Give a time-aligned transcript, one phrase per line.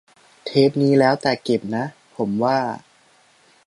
[0.45, 1.85] เทปนี่แล้วแต่เก็บนะ
[2.17, 2.57] ผมว่า